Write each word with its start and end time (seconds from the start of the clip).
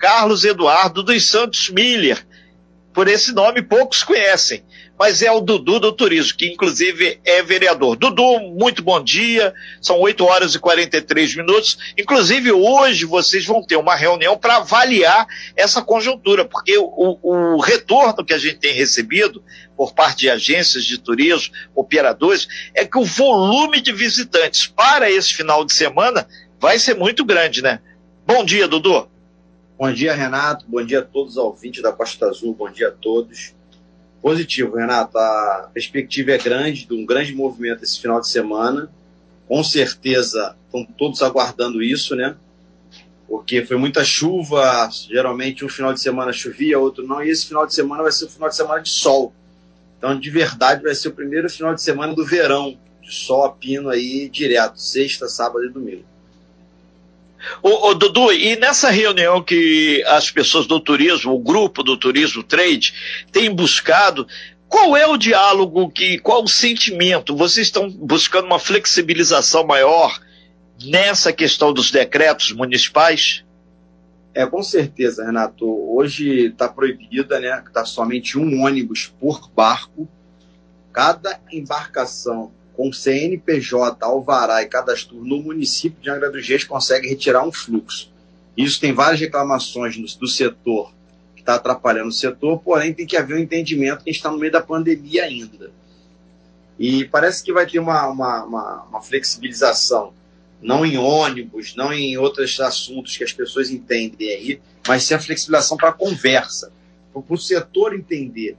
Carlos 0.00 0.44
Eduardo 0.44 1.02
dos 1.02 1.24
Santos 1.28 1.70
Miller. 1.70 2.26
Por 2.92 3.06
esse 3.06 3.32
nome 3.32 3.62
poucos 3.62 4.02
conhecem 4.02 4.64
mas 5.00 5.22
é 5.22 5.32
o 5.32 5.40
Dudu 5.40 5.80
do 5.80 5.92
Turismo, 5.92 6.36
que 6.36 6.46
inclusive 6.46 7.18
é 7.24 7.42
vereador. 7.42 7.96
Dudu, 7.96 8.38
muito 8.38 8.82
bom 8.82 9.02
dia, 9.02 9.54
são 9.80 9.98
8 9.98 10.22
horas 10.26 10.54
e 10.54 10.58
43 10.58 11.36
minutos. 11.36 11.78
Inclusive, 11.96 12.52
hoje 12.52 13.06
vocês 13.06 13.46
vão 13.46 13.64
ter 13.64 13.76
uma 13.76 13.96
reunião 13.96 14.36
para 14.36 14.56
avaliar 14.56 15.26
essa 15.56 15.80
conjuntura, 15.80 16.44
porque 16.44 16.76
o, 16.76 17.18
o 17.22 17.60
retorno 17.60 18.22
que 18.22 18.34
a 18.34 18.38
gente 18.38 18.58
tem 18.58 18.74
recebido 18.74 19.42
por 19.74 19.94
parte 19.94 20.18
de 20.18 20.30
agências 20.30 20.84
de 20.84 20.98
turismo, 20.98 21.54
operadores, 21.74 22.46
é 22.74 22.84
que 22.84 22.98
o 22.98 23.04
volume 23.04 23.80
de 23.80 23.94
visitantes 23.94 24.66
para 24.66 25.10
esse 25.10 25.32
final 25.32 25.64
de 25.64 25.72
semana 25.72 26.28
vai 26.60 26.78
ser 26.78 26.94
muito 26.94 27.24
grande, 27.24 27.62
né? 27.62 27.80
Bom 28.26 28.44
dia, 28.44 28.68
Dudu. 28.68 29.08
Bom 29.80 29.90
dia, 29.94 30.12
Renato. 30.12 30.66
Bom 30.68 30.84
dia 30.84 30.98
a 30.98 31.02
todos 31.02 31.32
os 31.32 31.36
ouvintes 31.38 31.82
da 31.82 31.90
Costa 31.90 32.26
Azul. 32.26 32.54
Bom 32.54 32.70
dia 32.70 32.88
a 32.88 32.90
todos 32.90 33.54
positivo, 34.20 34.76
Renato. 34.76 35.16
A 35.16 35.70
perspectiva 35.72 36.32
é 36.32 36.36
grande, 36.36 36.84
de 36.84 36.92
um 36.92 37.06
grande 37.06 37.34
movimento 37.34 37.82
esse 37.82 37.98
final 37.98 38.20
de 38.20 38.28
semana. 38.28 38.92
Com 39.48 39.64
certeza 39.64 40.54
estão 40.66 40.84
todos 40.84 41.22
aguardando 41.22 41.82
isso, 41.82 42.14
né? 42.14 42.36
Porque 43.26 43.64
foi 43.64 43.78
muita 43.78 44.04
chuva, 44.04 44.86
geralmente 45.08 45.64
um 45.64 45.68
final 45.70 45.94
de 45.94 46.00
semana 46.02 46.30
chovia, 46.30 46.78
outro 46.78 47.06
não, 47.06 47.24
e 47.24 47.30
esse 47.30 47.46
final 47.46 47.66
de 47.66 47.74
semana 47.74 48.02
vai 48.02 48.12
ser 48.12 48.26
um 48.26 48.28
final 48.28 48.50
de 48.50 48.56
semana 48.56 48.82
de 48.82 48.90
sol. 48.90 49.32
Então, 49.96 50.20
de 50.20 50.28
verdade, 50.28 50.82
vai 50.82 50.94
ser 50.94 51.08
o 51.08 51.12
primeiro 51.12 51.48
final 51.48 51.74
de 51.74 51.80
semana 51.80 52.14
do 52.14 52.26
verão, 52.26 52.76
de 53.00 53.14
sol 53.14 53.46
a 53.46 53.50
pino 53.50 53.88
aí 53.88 54.28
direto, 54.28 54.78
sexta, 54.78 55.26
sábado 55.26 55.64
e 55.64 55.70
domingo. 55.70 56.04
Ô, 57.62 57.94
Dudu, 57.94 58.32
e 58.32 58.56
nessa 58.56 58.90
reunião 58.90 59.42
que 59.42 60.02
as 60.06 60.30
pessoas 60.30 60.66
do 60.66 60.78
turismo, 60.78 61.34
o 61.34 61.38
grupo 61.38 61.82
do 61.82 61.96
turismo 61.96 62.42
trade, 62.42 62.92
tem 63.32 63.54
buscado, 63.54 64.26
qual 64.68 64.96
é 64.96 65.06
o 65.06 65.16
diálogo 65.16 65.90
que, 65.90 66.18
qual 66.18 66.44
o 66.44 66.48
sentimento? 66.48 67.36
Vocês 67.36 67.66
estão 67.66 67.90
buscando 67.90 68.46
uma 68.46 68.58
flexibilização 68.58 69.66
maior 69.66 70.20
nessa 70.84 71.32
questão 71.32 71.72
dos 71.72 71.90
decretos 71.90 72.52
municipais? 72.52 73.44
É, 74.32 74.46
com 74.46 74.62
certeza, 74.62 75.24
Renato. 75.24 75.66
Hoje 75.66 76.46
está 76.46 76.68
proibida, 76.68 77.40
né? 77.40 77.62
Está 77.66 77.84
somente 77.84 78.38
um 78.38 78.62
ônibus 78.62 79.12
por 79.18 79.50
barco. 79.50 80.08
Cada 80.92 81.40
embarcação 81.50 82.52
com 82.76 82.92
CNPJ, 82.92 84.04
alvará 84.04 84.62
e 84.62 84.66
cadastro 84.66 85.16
no 85.16 85.42
município 85.42 86.00
de 86.00 86.10
Angra 86.10 86.30
dos 86.30 86.46
Reis 86.46 86.64
consegue 86.64 87.08
retirar 87.08 87.46
um 87.46 87.52
fluxo. 87.52 88.10
Isso 88.56 88.80
tem 88.80 88.92
várias 88.92 89.20
reclamações 89.20 89.96
do, 89.96 90.18
do 90.18 90.28
setor 90.28 90.92
que 91.34 91.42
está 91.42 91.54
atrapalhando 91.54 92.08
o 92.08 92.12
setor, 92.12 92.58
porém 92.58 92.92
tem 92.92 93.06
que 93.06 93.16
haver 93.16 93.36
um 93.36 93.40
entendimento 93.40 94.04
que 94.04 94.10
a 94.10 94.12
gente 94.12 94.18
está 94.18 94.30
no 94.30 94.38
meio 94.38 94.52
da 94.52 94.60
pandemia 94.60 95.24
ainda. 95.24 95.70
E 96.78 97.04
parece 97.04 97.42
que 97.42 97.52
vai 97.52 97.66
ter 97.66 97.78
uma, 97.78 98.08
uma, 98.08 98.44
uma, 98.44 98.82
uma 98.84 99.02
flexibilização, 99.02 100.12
não 100.62 100.84
em 100.84 100.96
ônibus, 100.96 101.74
não 101.74 101.92
em 101.92 102.16
outros 102.16 102.58
assuntos 102.60 103.16
que 103.16 103.24
as 103.24 103.32
pessoas 103.32 103.70
entendem 103.70 104.30
aí, 104.30 104.60
mas 104.86 105.04
sim 105.04 105.14
a 105.14 105.18
flexibilização 105.18 105.76
para 105.76 105.90
a 105.90 105.92
conversa, 105.92 106.72
para 107.12 107.22
o 107.28 107.38
setor 107.38 107.94
entender. 107.94 108.56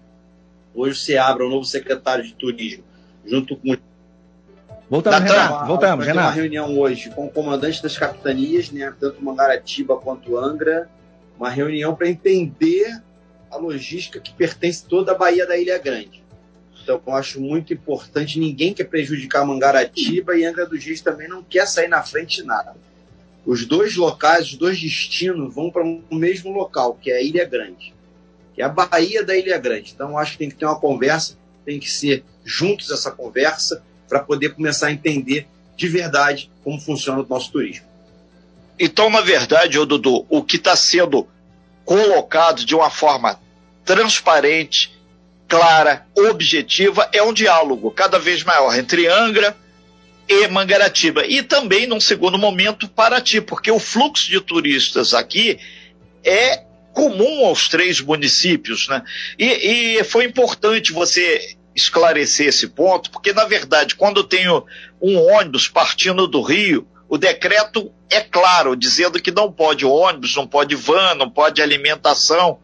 Hoje 0.74 1.00
você 1.00 1.18
abre 1.18 1.44
um 1.44 1.50
novo 1.50 1.66
secretário 1.66 2.24
de 2.24 2.34
turismo, 2.34 2.84
junto 3.26 3.56
com 3.56 3.76
Voltamos, 4.92 5.22
Renato. 5.22 5.68
Voltamos, 5.68 6.06
Renato. 6.06 6.28
uma 6.28 6.34
reunião 6.34 6.78
hoje 6.78 7.10
com 7.12 7.26
o 7.26 7.30
comandante 7.30 7.82
das 7.82 7.98
capitanias, 7.98 8.70
né, 8.72 8.94
tanto 9.00 9.24
Mangaratiba 9.24 9.96
quanto 9.96 10.38
Angra, 10.38 10.90
uma 11.40 11.50
reunião 11.50 11.96
para 11.96 12.10
entender 12.10 13.02
a 13.50 13.56
logística 13.56 14.20
que 14.20 14.34
pertence 14.34 14.84
toda 14.84 15.14
a 15.14 15.16
Bahia 15.16 15.48
da 15.48 15.58
Ilha 15.58 15.78
Grande. 15.78 16.22
Então, 16.84 17.02
eu 17.08 17.16
acho 17.16 17.40
muito 17.40 17.74
importante, 17.74 18.38
ninguém 18.38 18.74
quer 18.74 18.84
prejudicar 18.84 19.46
Mangaratiba 19.46 20.36
e 20.36 20.44
Angra 20.44 20.66
dos 20.66 20.84
Reis 20.84 21.00
também 21.00 21.30
não 21.30 21.42
quer 21.42 21.66
sair 21.68 21.88
na 21.88 22.04
frente 22.04 22.42
de 22.42 22.44
nada. 22.44 22.76
Os 23.46 23.66
dois 23.66 23.96
locais, 23.96 24.48
os 24.48 24.58
dois 24.58 24.78
destinos 24.78 25.56
vão 25.56 25.72
para 25.72 25.86
o 25.86 26.04
mesmo 26.12 26.52
local, 26.52 27.00
que 27.02 27.10
é 27.10 27.16
a 27.16 27.22
Ilha 27.22 27.46
Grande, 27.46 27.94
que 28.54 28.62
é 28.62 28.66
a 28.66 28.70
Bahia 28.70 29.24
da 29.24 29.38
Ilha 29.38 29.58
Grande. 29.58 29.94
Então, 29.96 30.10
eu 30.10 30.18
acho 30.18 30.34
que 30.34 30.40
tem 30.40 30.50
que 30.50 30.56
ter 30.56 30.66
uma 30.66 30.78
conversa, 30.78 31.38
tem 31.64 31.80
que 31.80 31.90
ser 31.90 32.26
juntos 32.44 32.92
essa 32.92 33.10
conversa, 33.10 33.82
para 34.12 34.20
poder 34.20 34.50
começar 34.50 34.88
a 34.88 34.92
entender 34.92 35.48
de 35.78 35.88
verdade 35.88 36.52
como 36.66 36.78
funciona 36.82 37.22
o 37.22 37.26
nosso 37.26 37.50
turismo. 37.50 37.86
Então, 38.78 39.10
na 39.10 39.22
verdade, 39.22 39.80
ô 39.80 39.86
Dudu, 39.86 40.26
o 40.28 40.44
que 40.44 40.58
está 40.58 40.76
sendo 40.76 41.26
colocado 41.86 42.66
de 42.66 42.76
uma 42.76 42.90
forma 42.90 43.40
transparente, 43.86 44.94
clara, 45.48 46.06
objetiva, 46.14 47.10
é 47.14 47.24
um 47.24 47.32
diálogo 47.32 47.90
cada 47.90 48.20
vez 48.20 48.44
maior 48.44 48.78
entre 48.78 49.08
Angra 49.08 49.56
e 50.28 50.46
Mangaratiba. 50.50 51.26
E 51.26 51.42
também, 51.42 51.88
num 51.88 52.02
segundo 52.02 52.38
momento, 52.38 52.90
Paraty, 52.90 53.40
porque 53.40 53.72
o 53.72 53.80
fluxo 53.80 54.30
de 54.30 54.42
turistas 54.42 55.14
aqui 55.14 55.58
é 56.22 56.66
comum 56.92 57.46
aos 57.46 57.70
três 57.70 58.02
municípios, 58.02 58.90
né? 58.90 59.04
E, 59.40 60.00
e 60.00 60.04
foi 60.04 60.26
importante 60.26 60.92
você 60.92 61.56
esclarecer 61.76 62.48
esse 62.48 62.68
ponto, 62.68 63.12
porque, 63.12 63.34
na 63.34 63.46
verdade, 63.46 63.96
quando 63.96 64.22
eu 64.22 64.24
tenho 64.24 64.66
um 65.02 65.18
ônibus 65.18 65.68
partindo 65.68 66.28
do 66.28 66.42
Rio, 66.42 66.88
o 67.08 67.18
decreto 67.18 67.92
é 68.10 68.22
claro, 68.22 68.76
dizendo 68.76 69.22
que 69.22 69.32
não 69.32 69.52
pode 69.52 69.86
ônibus, 69.86 70.36
não 70.36 70.48
pode 70.48 70.76
van, 70.76 71.16
não 71.16 71.30
pode 71.30 71.62
alimentação, 71.62 72.60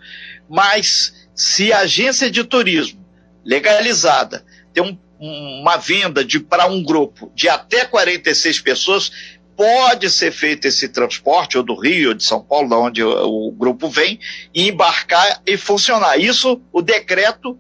mas 0.50 1.28
se 1.36 1.72
a 1.72 1.80
agência 1.80 2.32
de 2.32 2.44
turismo 2.44 3.06
legalizada 3.44 4.46
tem 4.74 4.84
um, 4.84 4.98
uma 5.20 5.78
venda 5.78 6.24
de 6.24 6.40
para 6.40 6.68
um 6.68 6.84
grupo 6.84 7.32
de 7.34 7.50
até 7.50 7.86
46 7.86 8.60
pessoas, 8.60 9.12
pode 9.56 10.10
ser 10.12 10.32
feito 10.32 10.66
esse 10.66 10.88
transporte, 10.88 11.58
ou 11.58 11.64
do 11.64 11.74
Rio, 11.74 12.10
ou 12.10 12.14
de 12.14 12.24
São 12.24 12.42
Paulo, 12.42 12.70
da 12.70 12.78
onde 12.78 13.04
o, 13.04 13.48
o 13.48 13.52
grupo 13.52 13.90
vem, 13.90 14.20
e 14.54 14.70
embarcar 14.70 15.42
e 15.46 15.58
funcionar. 15.58 16.18
Isso 16.18 16.62
o 16.72 16.82
decreto 16.82 17.58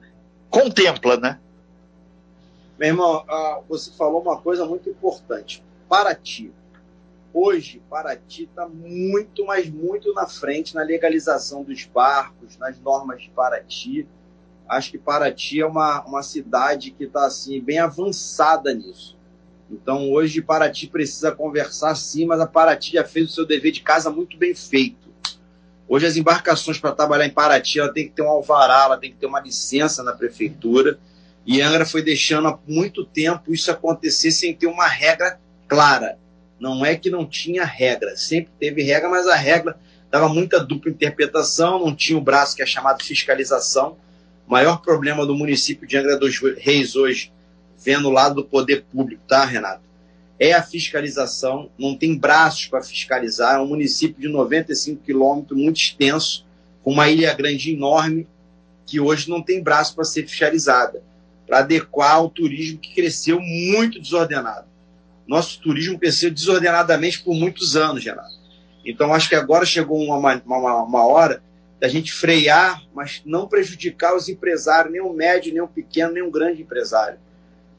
contempla, 0.57 1.17
né? 1.17 1.39
Meu 2.79 2.89
irmão, 2.89 3.23
ah, 3.27 3.59
você 3.69 3.91
falou 3.91 4.21
uma 4.21 4.41
coisa 4.41 4.65
muito 4.65 4.89
importante. 4.89 5.63
Paraty. 5.87 6.51
Hoje, 7.31 7.81
Paraty 7.87 8.45
está 8.45 8.67
muito, 8.67 9.45
mas 9.45 9.69
muito 9.69 10.11
na 10.13 10.25
frente 10.25 10.73
na 10.73 10.81
legalização 10.81 11.63
dos 11.63 11.85
barcos, 11.85 12.57
nas 12.57 12.79
normas 12.79 13.21
de 13.21 13.29
Paraty. 13.29 14.07
Acho 14.67 14.91
que 14.91 14.97
Paraty 14.97 15.61
é 15.61 15.65
uma, 15.65 16.03
uma 16.05 16.23
cidade 16.23 16.89
que 16.89 17.03
está 17.03 17.27
assim, 17.27 17.61
bem 17.61 17.77
avançada 17.77 18.73
nisso. 18.73 19.15
Então, 19.69 20.11
hoje, 20.11 20.41
Paraty 20.41 20.87
precisa 20.87 21.31
conversar 21.31 21.93
sim, 21.93 22.25
mas 22.25 22.39
a 22.39 22.47
Paraty 22.47 22.93
já 22.93 23.03
fez 23.03 23.29
o 23.29 23.33
seu 23.33 23.45
dever 23.45 23.71
de 23.71 23.81
casa 23.81 24.09
muito 24.09 24.37
bem 24.37 24.55
feito. 24.55 25.06
Hoje 25.89 26.05
as 26.05 26.17
embarcações 26.17 26.77
para 26.77 26.91
trabalhar 26.91 27.25
em 27.25 27.29
Paraty, 27.29 27.79
ela 27.79 27.93
tem 27.93 28.05
que 28.05 28.13
ter 28.13 28.21
um 28.21 28.27
alvará, 28.27 28.83
ela 28.83 28.97
tem 28.97 29.11
que 29.11 29.17
ter 29.17 29.25
uma 29.25 29.39
licença 29.39 30.03
na 30.03 30.11
prefeitura. 30.11 30.99
E 31.45 31.61
Angra 31.61 31.85
foi 31.85 32.01
deixando 32.01 32.49
há 32.49 32.59
muito 32.67 33.05
tempo 33.05 33.53
isso 33.53 33.71
acontecer 33.71 34.31
sem 34.31 34.53
ter 34.53 34.67
uma 34.67 34.85
regra 34.85 35.39
clara. 35.67 36.17
Não 36.59 36.85
é 36.85 36.95
que 36.95 37.09
não 37.09 37.25
tinha 37.25 37.63
regra, 37.63 38.17
sempre 38.17 38.51
teve 38.59 38.83
regra, 38.83 39.07
mas 39.07 39.27
a 39.27 39.35
regra 39.35 39.77
dava 40.11 40.27
muita 40.27 40.59
dupla 40.59 40.91
interpretação, 40.91 41.79
não 41.79 41.95
tinha 41.95 42.17
o 42.17 42.21
braço 42.21 42.55
que 42.55 42.61
é 42.61 42.65
chamado 42.65 43.03
fiscalização. 43.03 43.97
O 44.45 44.51
maior 44.51 44.81
problema 44.81 45.25
do 45.25 45.35
município 45.35 45.87
de 45.87 45.97
Angra 45.97 46.17
dos 46.17 46.39
Reis 46.57 46.95
hoje, 46.95 47.31
vendo 47.77 48.09
o 48.09 48.11
lado 48.11 48.35
do 48.35 48.43
poder 48.43 48.83
público, 48.91 49.21
tá, 49.27 49.45
Renato? 49.45 49.81
É 50.39 50.53
a 50.53 50.61
fiscalização, 50.61 51.69
não 51.77 51.95
tem 51.95 52.17
braços 52.17 52.67
para 52.67 52.83
fiscalizar, 52.83 53.55
é 53.55 53.59
um 53.59 53.67
município 53.67 54.21
de 54.21 54.27
95 54.27 55.01
quilômetros, 55.01 55.59
muito 55.59 55.77
extenso, 55.77 56.45
com 56.83 56.91
uma 56.91 57.09
ilha 57.09 57.33
grande 57.33 57.73
enorme, 57.73 58.27
que 58.85 58.99
hoje 58.99 59.29
não 59.29 59.41
tem 59.41 59.61
braço 59.61 59.95
para 59.95 60.03
ser 60.03 60.27
fiscalizada, 60.27 61.03
para 61.45 61.59
adequar 61.59 62.15
ao 62.15 62.29
turismo 62.29 62.77
que 62.77 62.93
cresceu 62.93 63.39
muito 63.39 63.99
desordenado. 63.99 64.67
Nosso 65.27 65.59
turismo 65.59 65.99
cresceu 65.99 66.31
desordenadamente 66.31 67.21
por 67.21 67.33
muitos 67.33 67.75
anos, 67.75 68.05
Renato. 68.05 68.37
Então, 68.85 69.13
acho 69.13 69.27
que 69.27 69.35
agora 69.35 69.65
chegou 69.65 70.01
uma, 70.01 70.17
uma, 70.17 70.83
uma 70.83 71.05
hora 71.05 71.43
da 71.79 71.89
gente 71.89 72.13
frear, 72.13 72.81
mas 72.93 73.21
não 73.25 73.47
prejudicar 73.47 74.15
os 74.15 74.29
empresários, 74.29 74.91
nem 74.93 75.01
o 75.01 75.11
médio, 75.11 75.51
nem 75.51 75.61
o 75.61 75.67
pequeno, 75.67 76.13
nem 76.13 76.23
o 76.23 76.31
grande 76.31 76.61
empresário 76.61 77.19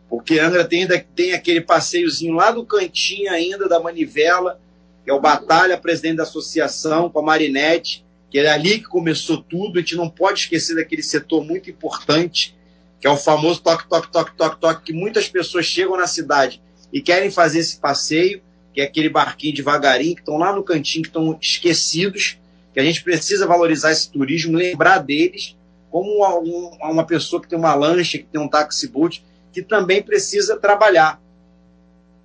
porque 0.09 0.39
Angra 0.39 0.65
tem, 0.65 0.83
ainda, 0.83 1.05
tem 1.15 1.33
aquele 1.33 1.61
passeiozinho 1.61 2.35
lá 2.35 2.53
no 2.53 2.65
cantinho 2.65 3.31
ainda 3.31 3.69
da 3.69 3.79
Manivela, 3.79 4.59
que 5.05 5.11
é 5.11 5.15
o 5.15 5.21
Batalha, 5.21 5.77
presidente 5.77 6.17
da 6.17 6.23
associação, 6.23 7.11
com 7.11 7.19
a 7.19 7.23
Marinette, 7.23 8.05
que 8.31 8.39
é 8.39 8.49
ali 8.49 8.79
que 8.79 8.85
começou 8.85 9.39
tudo. 9.39 9.79
A 9.79 9.83
gente 9.83 9.97
não 9.97 10.09
pode 10.09 10.41
esquecer 10.41 10.77
daquele 10.77 11.03
setor 11.03 11.45
muito 11.45 11.71
importante, 11.71 12.57
que 13.01 13.07
é 13.07 13.11
o 13.11 13.17
famoso 13.17 13.61
toque, 13.61 13.89
toque, 13.89 14.11
toque, 14.11 14.37
toque, 14.37 14.61
toque, 14.61 14.83
que 14.85 14.93
muitas 14.93 15.29
pessoas 15.29 15.67
chegam 15.67 15.97
na 15.97 16.07
cidade 16.07 16.61
e 16.93 17.01
querem 17.01 17.31
fazer 17.31 17.61
esse 17.61 17.79
passeio, 17.79 18.43
que 18.73 18.81
é 18.81 18.85
aquele 18.85 19.09
barquinho 19.09 19.55
devagarinho, 19.55 20.15
que 20.15 20.23
estão 20.23 20.39
lá 20.39 20.53
no 20.53 20.63
cantinho, 20.63 21.03
que 21.03 21.09
estão 21.09 21.39
esquecidos, 21.41 22.39
que 22.73 22.81
a 22.81 22.83
gente 22.83 23.03
precisa 23.03 23.47
valorizar 23.47 23.93
esse 23.93 24.11
turismo, 24.11 24.57
lembrar 24.57 24.99
deles 24.99 25.57
como 25.91 26.17
uma, 26.17 26.91
uma 26.91 27.07
pessoa 27.07 27.41
que 27.41 27.49
tem 27.49 27.59
uma 27.59 27.75
lancha, 27.75 28.19
que 28.19 28.25
tem 28.25 28.41
um 28.41 28.49
taxi-boot, 28.49 29.25
que 29.53 29.63
também 29.63 30.03
precisa 30.03 30.57
trabalhar. 30.57 31.21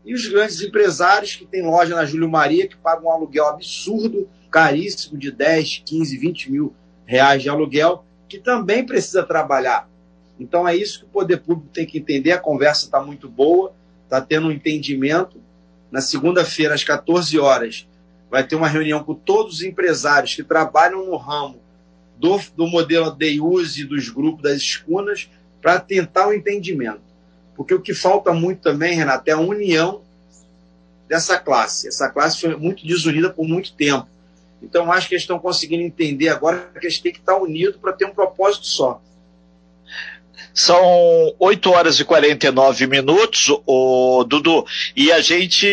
E 0.06 0.14
os 0.14 0.28
grandes 0.28 0.62
empresários 0.62 1.36
que 1.36 1.46
têm 1.46 1.64
loja 1.64 1.96
na 1.96 2.06
Júlio 2.06 2.30
Maria, 2.30 2.68
que 2.68 2.76
pagam 2.76 3.06
um 3.06 3.12
aluguel 3.12 3.48
absurdo, 3.48 4.30
caríssimo, 4.52 5.18
de 5.18 5.32
10, 5.32 5.84
15, 5.86 6.18
20 6.18 6.52
mil 6.52 6.74
reais 7.06 7.42
de 7.42 7.50
aluguel, 7.50 8.04
que 8.28 8.38
também 8.38 8.86
precisa 8.86 9.24
trabalhar. 9.24 9.90
Então 10.40 10.68
é 10.68 10.76
isso 10.76 11.00
que 11.00 11.06
o 11.06 11.10
poder 11.10 11.38
público 11.38 11.70
tem 11.74 11.86
que 11.86 12.00
entender. 12.00 12.34
A 12.34 12.40
conversa 12.40 12.86
está 12.86 13.02
muito 13.02 13.30
boa, 13.30 13.74
está 14.04 14.20
tendo 14.20 14.48
um 14.48 14.52
entendimento. 14.52 15.42
Na 15.92 16.02
segunda-feira, 16.02 16.74
às 16.74 16.84
14 16.84 17.40
horas, 17.40 17.88
vai 18.30 18.46
ter 18.46 18.56
uma 18.56 18.68
reunião 18.68 19.04
com 19.04 19.14
todos 19.14 19.56
os 19.56 19.62
empresários 19.62 20.36
que 20.36 20.44
trabalham 20.44 21.06
no 21.06 21.16
ramo 21.16 21.62
do, 22.18 22.40
do 22.58 22.68
modelo 22.68 23.12
de 23.12 23.40
use 23.40 23.86
dos 23.86 24.10
grupos 24.10 24.42
das 24.42 24.58
escunas 24.58 25.30
para 25.62 25.80
tentar 25.80 26.28
o 26.28 26.30
um 26.32 26.34
entendimento. 26.34 27.13
Porque 27.56 27.74
o 27.74 27.82
que 27.82 27.94
falta 27.94 28.34
muito 28.34 28.62
também, 28.62 28.96
Renato, 28.96 29.30
é 29.30 29.34
a 29.34 29.40
união 29.40 30.02
dessa 31.08 31.38
classe. 31.38 31.88
Essa 31.88 32.10
classe 32.10 32.42
foi 32.42 32.56
muito 32.56 32.86
desunida 32.86 33.30
por 33.30 33.48
muito 33.48 33.74
tempo. 33.74 34.08
Então, 34.62 34.92
acho 34.92 35.08
que 35.08 35.16
eles 35.16 35.24
estão 35.24 35.38
conseguindo 35.38 35.84
entender 35.84 36.30
agora 36.30 36.70
que 36.80 36.86
eles 36.86 37.00
têm 37.00 37.12
que 37.12 37.20
estar 37.20 37.36
unidos 37.38 37.76
para 37.76 37.94
ter 37.94 38.06
um 38.06 38.14
propósito 38.14 38.66
só. 38.66 39.02
São 40.54 41.34
8 41.40 41.72
horas 41.72 42.00
e 42.00 42.06
49 42.06 42.86
minutos, 42.86 43.50
o 43.66 44.24
Dudu, 44.24 44.64
e 44.96 45.12
a 45.12 45.20
gente 45.20 45.66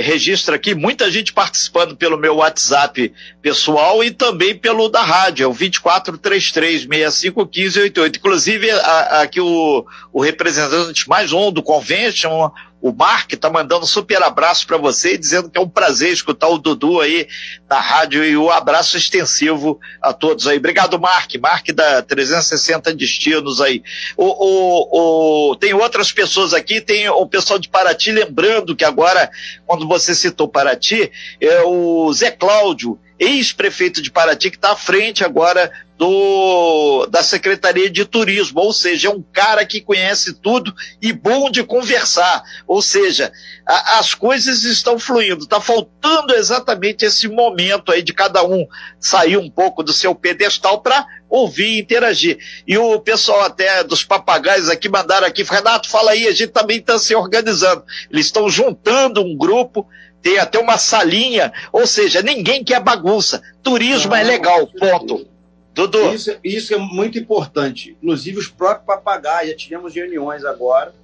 registra 0.00 0.54
aqui 0.54 0.76
muita 0.76 1.10
gente 1.10 1.32
participando 1.32 1.96
pelo 1.96 2.16
meu 2.16 2.36
WhatsApp 2.36 3.12
pessoal 3.40 4.04
e 4.04 4.12
também 4.12 4.56
pelo 4.56 4.88
da 4.88 5.02
rádio, 5.02 5.42
é 5.44 5.48
o 5.48 5.54
2433651588. 5.54 8.16
Inclusive, 8.16 8.70
aqui 8.70 9.40
o, 9.40 9.84
o 10.12 10.20
representante 10.20 11.08
mais 11.08 11.32
um 11.32 11.50
do 11.50 11.62
Convention, 11.62 12.50
o 12.82 12.92
Mark 12.92 13.32
tá 13.34 13.48
mandando 13.48 13.84
um 13.84 13.86
super 13.86 14.20
abraço 14.24 14.66
para 14.66 14.76
você, 14.76 15.16
dizendo 15.16 15.48
que 15.48 15.56
é 15.56 15.60
um 15.60 15.68
prazer 15.68 16.12
escutar 16.12 16.48
o 16.48 16.58
Dudu 16.58 17.00
aí 17.00 17.28
na 17.70 17.78
rádio 17.78 18.24
e 18.24 18.36
o 18.36 18.46
um 18.46 18.50
abraço 18.50 18.96
extensivo 18.96 19.78
a 20.02 20.12
todos 20.12 20.48
aí. 20.48 20.58
Obrigado, 20.58 20.98
Mark. 20.98 21.32
Mark 21.40 21.68
da 21.68 22.02
360 22.02 22.92
Destinos 22.92 23.60
aí. 23.60 23.84
O, 24.16 24.26
o, 24.26 25.50
o, 25.52 25.56
tem 25.56 25.72
outras 25.72 26.10
pessoas 26.10 26.52
aqui, 26.52 26.80
tem 26.80 27.08
o 27.08 27.24
pessoal 27.24 27.60
de 27.60 27.68
Paraty, 27.68 28.10
lembrando 28.10 28.74
que 28.74 28.84
agora, 28.84 29.30
quando 29.64 29.86
você 29.86 30.12
citou 30.12 30.48
Paraty, 30.48 31.10
é 31.40 31.62
o 31.62 32.12
Zé 32.12 32.32
Cláudio, 32.32 32.98
ex-prefeito 33.18 34.02
de 34.02 34.10
Paraty, 34.10 34.50
que 34.50 34.56
está 34.56 34.72
à 34.72 34.76
frente 34.76 35.24
agora 35.24 35.70
do, 36.02 37.06
da 37.06 37.22
Secretaria 37.22 37.88
de 37.88 38.04
Turismo, 38.04 38.60
ou 38.60 38.72
seja, 38.72 39.06
é 39.06 39.10
um 39.10 39.22
cara 39.22 39.64
que 39.64 39.80
conhece 39.80 40.34
tudo 40.34 40.74
e 41.00 41.12
bom 41.12 41.48
de 41.48 41.62
conversar. 41.62 42.42
Ou 42.66 42.82
seja, 42.82 43.30
a, 43.64 44.00
as 44.00 44.12
coisas 44.12 44.64
estão 44.64 44.98
fluindo, 44.98 45.44
está 45.44 45.60
faltando 45.60 46.34
exatamente 46.34 47.04
esse 47.04 47.28
momento 47.28 47.92
aí 47.92 48.02
de 48.02 48.12
cada 48.12 48.44
um 48.44 48.66
sair 48.98 49.36
um 49.36 49.48
pouco 49.48 49.84
do 49.84 49.92
seu 49.92 50.12
pedestal 50.12 50.80
para 50.80 51.06
ouvir 51.30 51.76
e 51.76 51.80
interagir. 51.80 52.38
E 52.66 52.76
o 52.76 52.98
pessoal 52.98 53.42
até 53.42 53.84
dos 53.84 54.02
papagaios 54.02 54.68
aqui 54.68 54.88
mandaram 54.88 55.26
aqui, 55.26 55.44
Renato, 55.44 55.88
fala 55.88 56.10
aí, 56.10 56.26
a 56.26 56.32
gente 56.32 56.50
também 56.50 56.78
está 56.78 56.98
se 56.98 57.14
organizando. 57.14 57.84
Eles 58.10 58.26
estão 58.26 58.50
juntando 58.50 59.22
um 59.22 59.36
grupo 59.36 59.86
tem 60.22 60.38
até 60.38 60.58
uma 60.58 60.78
salinha, 60.78 61.52
ou 61.72 61.86
seja, 61.86 62.22
ninguém 62.22 62.62
quer 62.62 62.80
bagunça. 62.80 63.42
Turismo 63.62 64.14
é 64.14 64.22
legal, 64.22 64.66
ponto. 64.66 65.26
Dudu. 65.74 66.14
Isso, 66.14 66.36
isso 66.44 66.74
é 66.74 66.78
muito 66.78 67.18
importante. 67.18 67.96
Inclusive 68.02 68.38
os 68.38 68.48
próprios 68.48 68.86
papagaios, 68.86 69.50
já 69.50 69.56
tivemos 69.56 69.94
reuniões 69.94 70.44
agora 70.44 70.94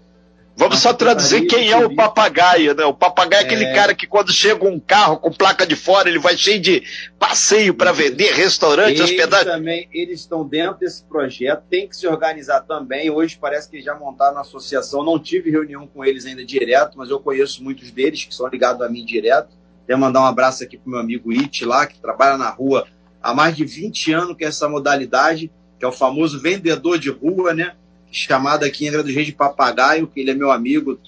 Vamos 0.59 0.81
só 0.81 0.93
traduzir 0.93 1.47
quem 1.47 1.71
é 1.71 1.77
o 1.77 1.95
papagaio, 1.95 2.75
né? 2.75 2.85
O 2.85 2.93
papagaio 2.93 3.43
é 3.43 3.45
aquele 3.45 3.65
é. 3.65 3.73
cara 3.73 3.95
que 3.95 4.09
quando 4.09 4.33
chega 4.33 4.67
um 4.67 4.81
carro 4.81 5.17
com 5.17 5.31
placa 5.31 5.65
de 5.65 5.77
fora, 5.77 6.09
ele 6.09 6.19
vai 6.19 6.37
cheio 6.37 6.61
de 6.61 6.83
passeio 7.17 7.73
para 7.73 7.93
vender, 7.93 8.33
restaurante, 8.33 8.97
eles 8.97 9.03
hospedagem. 9.03 9.47
também, 9.47 9.89
eles 9.93 10.19
estão 10.19 10.45
dentro 10.45 10.81
desse 10.81 11.05
projeto, 11.05 11.63
tem 11.71 11.89
que 11.89 11.97
se 11.97 12.09
organizar 12.09 12.63
também. 12.63 13.09
Hoje 13.09 13.39
parece 13.41 13.71
que 13.71 13.81
já 13.81 13.95
montaram 13.95 14.33
uma 14.33 14.41
associação, 14.41 15.05
não 15.05 15.17
tive 15.17 15.49
reunião 15.49 15.87
com 15.87 16.05
eles 16.05 16.27
ainda 16.27 16.45
direto, 16.45 16.99
mas 16.99 17.09
eu 17.09 17.21
conheço 17.21 17.63
muitos 17.63 17.93
deles 17.93 18.25
que 18.25 18.35
são 18.35 18.49
ligados 18.49 18.83
a 18.83 18.89
mim 18.89 19.05
direto. 19.05 19.57
Quero 19.87 20.01
mandar 20.01 20.23
um 20.23 20.27
abraço 20.27 20.65
aqui 20.65 20.77
pro 20.77 20.91
meu 20.91 20.99
amigo 20.99 21.31
It 21.31 21.65
lá, 21.65 21.87
que 21.87 22.01
trabalha 22.01 22.37
na 22.37 22.51
rua 22.51 22.85
há 23.23 23.33
mais 23.33 23.57
de 23.57 23.65
20 23.65 24.13
anos 24.13 24.37
com 24.37 24.45
essa 24.45 24.69
modalidade, 24.69 25.53
que 25.79 25.85
é 25.85 25.89
o 25.89 25.93
famoso 25.93 26.41
vendedor 26.41 26.99
de 26.99 27.11
rua, 27.11 27.55
né? 27.55 27.77
Chamado 28.11 28.65
aqui 28.65 28.85
em 28.85 28.89
Angra 28.89 29.03
dos 29.03 29.15
Reis 29.15 29.27
de 29.27 29.33
Papagaio, 29.33 30.07
que 30.07 30.21
ele 30.21 30.31
é 30.31 30.35
meu 30.35 30.51
amigo 30.51 30.99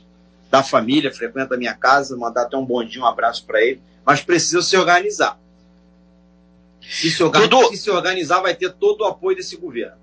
da 0.51 0.63
família, 0.63 1.13
frequenta 1.13 1.55
a 1.55 1.59
minha 1.59 1.75
casa, 1.75 2.17
mandar 2.17 2.43
até 2.43 2.57
um 2.57 2.65
bondinho, 2.65 3.05
um 3.05 3.07
abraço 3.07 3.45
para 3.47 3.63
ele, 3.63 3.81
mas 4.05 4.21
precisa 4.21 4.61
se 4.63 4.77
organizar. 4.77 5.39
Se 6.81 7.11
se, 7.11 7.23
organizar, 7.23 7.69
se 7.69 7.77
se 7.77 7.91
organizar, 7.91 8.41
vai 8.41 8.55
ter 8.55 8.73
todo 8.73 9.03
o 9.03 9.07
apoio 9.07 9.37
desse 9.37 9.57
governo. 9.57 9.97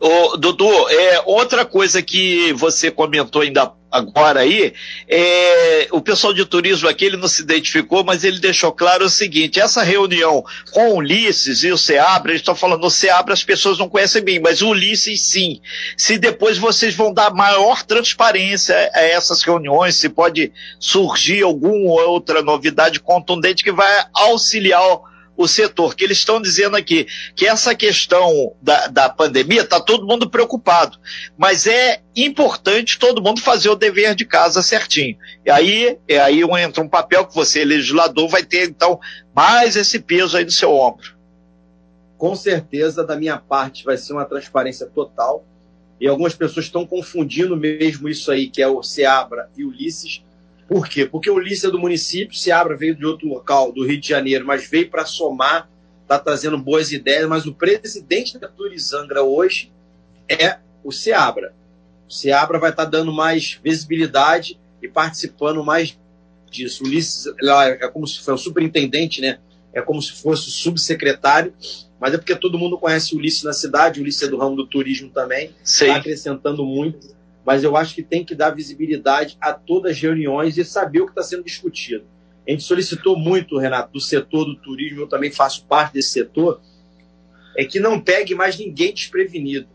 Ô, 0.00 0.36
Dudu, 0.36 0.68
é, 0.88 1.22
outra 1.26 1.64
coisa 1.64 2.02
que 2.02 2.52
você 2.54 2.90
comentou 2.90 3.42
ainda 3.42 3.72
agora 3.90 4.40
aí, 4.40 4.72
é, 5.08 5.88
o 5.90 6.00
pessoal 6.00 6.32
de 6.32 6.44
turismo 6.44 6.88
aqui 6.88 7.04
ele 7.04 7.16
não 7.16 7.28
se 7.28 7.42
identificou, 7.42 8.04
mas 8.04 8.24
ele 8.24 8.38
deixou 8.38 8.72
claro 8.72 9.04
o 9.04 9.10
seguinte: 9.10 9.60
essa 9.60 9.82
reunião 9.82 10.44
com 10.70 10.96
Ulisses 10.96 11.64
e 11.64 11.70
o 11.70 11.78
Seabra, 11.78 12.32
eles 12.32 12.40
estão 12.40 12.54
falando 12.54 12.84
o 12.84 12.90
Seabra 12.90 13.34
as 13.34 13.44
pessoas 13.44 13.78
não 13.78 13.88
conhecem 13.88 14.22
bem, 14.22 14.40
mas 14.40 14.62
o 14.62 14.70
Ulisses 14.70 15.22
sim. 15.22 15.60
Se 15.96 16.18
depois 16.18 16.58
vocês 16.58 16.94
vão 16.94 17.12
dar 17.12 17.32
maior 17.32 17.82
transparência 17.82 18.74
a 18.94 19.00
essas 19.00 19.42
reuniões, 19.42 19.96
se 19.96 20.08
pode 20.08 20.52
surgir 20.78 21.42
alguma 21.42 22.02
outra 22.02 22.42
novidade 22.42 23.00
contundente 23.00 23.64
que 23.64 23.72
vai 23.72 24.04
auxiliar 24.14 25.07
o 25.38 25.46
setor, 25.46 25.94
que 25.94 26.02
eles 26.02 26.18
estão 26.18 26.42
dizendo 26.42 26.76
aqui 26.76 27.06
que 27.36 27.46
essa 27.46 27.72
questão 27.72 28.56
da, 28.60 28.88
da 28.88 29.08
pandemia 29.08 29.62
está 29.62 29.80
todo 29.80 30.04
mundo 30.04 30.28
preocupado, 30.28 30.98
mas 31.36 31.68
é 31.68 32.02
importante 32.16 32.98
todo 32.98 33.22
mundo 33.22 33.40
fazer 33.40 33.68
o 33.68 33.76
dever 33.76 34.16
de 34.16 34.24
casa 34.24 34.60
certinho. 34.62 35.16
E 35.46 35.50
aí, 35.50 35.96
é 36.08 36.18
aí 36.18 36.42
entra 36.42 36.82
um 36.82 36.88
papel 36.88 37.24
que 37.24 37.34
você, 37.36 37.64
legislador, 37.64 38.28
vai 38.28 38.42
ter 38.42 38.68
então 38.68 38.98
mais 39.32 39.76
esse 39.76 40.00
peso 40.00 40.36
aí 40.36 40.44
no 40.44 40.50
seu 40.50 40.72
ombro. 40.72 41.16
Com 42.16 42.34
certeza, 42.34 43.04
da 43.04 43.14
minha 43.14 43.36
parte, 43.36 43.84
vai 43.84 43.96
ser 43.96 44.14
uma 44.14 44.24
transparência 44.24 44.86
total. 44.86 45.46
E 46.00 46.08
algumas 46.08 46.34
pessoas 46.34 46.66
estão 46.66 46.84
confundindo 46.84 47.56
mesmo 47.56 48.08
isso 48.08 48.32
aí, 48.32 48.48
que 48.48 48.60
é 48.60 48.66
o 48.66 48.82
Seabra 48.82 49.48
e 49.56 49.64
Ulisses, 49.64 50.24
por 50.68 50.86
quê? 50.86 51.06
Porque 51.06 51.30
o 51.30 51.36
Ulisses 51.36 51.64
é 51.64 51.70
do 51.70 51.78
município, 51.78 52.36
Seabra 52.36 52.76
veio 52.76 52.94
de 52.94 53.06
outro 53.06 53.26
local, 53.26 53.72
do 53.72 53.86
Rio 53.86 53.98
de 53.98 54.06
Janeiro, 54.06 54.44
mas 54.44 54.68
veio 54.68 54.90
para 54.90 55.06
somar, 55.06 55.66
está 56.02 56.18
trazendo 56.18 56.58
boas 56.58 56.92
ideias, 56.92 57.26
mas 57.26 57.46
o 57.46 57.54
presidente 57.54 58.38
da 58.38 58.48
Turizangra 58.48 59.22
hoje 59.22 59.72
é 60.28 60.58
o 60.84 60.92
Seabra. 60.92 61.54
O 62.06 62.12
Seabra 62.12 62.58
vai 62.58 62.68
estar 62.68 62.84
tá 62.84 62.90
dando 62.90 63.10
mais 63.10 63.58
visibilidade 63.64 64.60
e 64.82 64.88
participando 64.88 65.64
mais 65.64 65.98
disso. 66.50 66.84
O 66.84 66.86
Ulisses 66.86 67.32
é 67.80 67.88
como 67.88 68.06
se 68.06 68.18
fosse 68.18 68.42
o 68.42 68.44
superintendente, 68.44 69.22
né? 69.22 69.38
É 69.72 69.80
como 69.80 70.02
se 70.02 70.12
fosse 70.12 70.48
o 70.48 70.50
subsecretário, 70.50 71.54
mas 71.98 72.12
é 72.12 72.18
porque 72.18 72.36
todo 72.36 72.58
mundo 72.58 72.76
conhece 72.76 73.14
o 73.14 73.18
Ulisses 73.18 73.42
na 73.42 73.54
cidade, 73.54 74.00
o 74.00 74.02
Ulisses 74.02 74.22
é 74.22 74.28
do 74.28 74.36
ramo 74.36 74.54
do 74.54 74.66
turismo 74.66 75.08
também, 75.08 75.54
está 75.64 75.96
acrescentando 75.96 76.62
muito 76.62 77.16
mas 77.48 77.64
eu 77.64 77.78
acho 77.78 77.94
que 77.94 78.02
tem 78.02 78.22
que 78.22 78.34
dar 78.34 78.50
visibilidade 78.50 79.38
a 79.40 79.54
todas 79.54 79.92
as 79.92 79.98
reuniões 79.98 80.58
e 80.58 80.64
saber 80.66 81.00
o 81.00 81.06
que 81.06 81.12
está 81.12 81.22
sendo 81.22 81.44
discutido. 81.44 82.04
A 82.46 82.50
gente 82.50 82.62
solicitou 82.62 83.18
muito, 83.18 83.56
Renato, 83.56 83.90
do 83.90 84.00
setor 84.02 84.44
do 84.44 84.54
turismo, 84.54 85.00
eu 85.00 85.06
também 85.06 85.30
faço 85.30 85.64
parte 85.64 85.94
desse 85.94 86.10
setor, 86.10 86.60
é 87.56 87.64
que 87.64 87.80
não 87.80 87.98
pegue 87.98 88.34
mais 88.34 88.58
ninguém 88.58 88.92
desprevenido. 88.92 89.66